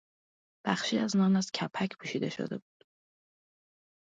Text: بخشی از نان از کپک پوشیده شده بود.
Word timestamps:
بخشی 0.65 0.97
از 0.97 1.17
نان 1.17 1.35
از 1.35 1.51
کپک 1.51 1.97
پوشیده 1.97 2.29
شده 2.29 2.57
بود. 2.57 2.85